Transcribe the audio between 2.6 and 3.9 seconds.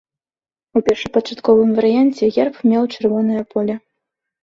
меў чырвонае поле.